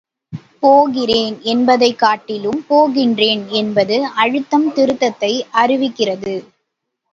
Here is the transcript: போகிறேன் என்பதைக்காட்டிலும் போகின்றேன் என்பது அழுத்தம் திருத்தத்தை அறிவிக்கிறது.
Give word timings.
போகிறேன் 0.59 1.35
என்பதைக்காட்டிலும் 1.43 2.61
போகின்றேன் 2.69 3.43
என்பது 3.51 3.97
அழுத்தம் 4.15 4.67
திருத்தத்தை 4.73 5.33
அறிவிக்கிறது. 5.53 6.35